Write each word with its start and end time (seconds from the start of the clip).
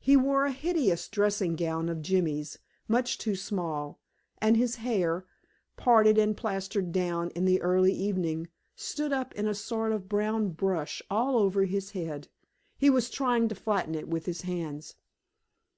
He 0.00 0.18
wore 0.18 0.44
a 0.44 0.52
hideous 0.52 1.08
dressing 1.08 1.56
gown 1.56 1.88
of 1.88 2.02
Jimmy's, 2.02 2.58
much 2.88 3.16
too 3.16 3.34
small, 3.34 4.02
and 4.36 4.54
his 4.54 4.74
hair, 4.76 5.24
parted 5.78 6.18
and 6.18 6.36
plastered 6.36 6.92
down 6.92 7.30
in 7.30 7.46
the 7.46 7.58
early 7.62 7.94
evening, 7.94 8.48
stood 8.76 9.14
up 9.14 9.34
in 9.34 9.48
a 9.48 9.54
sort 9.54 9.92
of 9.92 10.10
brown 10.10 10.50
brush 10.50 11.00
all 11.08 11.38
over 11.38 11.64
his 11.64 11.92
head. 11.92 12.28
He 12.76 12.90
was 12.90 13.08
trying 13.08 13.48
to 13.48 13.54
flatten 13.54 13.94
it 13.94 14.08
with 14.08 14.26
his 14.26 14.42
hands. 14.42 14.96